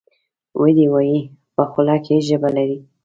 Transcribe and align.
ودي 0.61 0.85
وایي! 0.93 1.19
په 1.55 1.63
خوله 1.71 1.95
کې 2.05 2.15
ژبه 2.27 2.49
لري. 2.57 2.77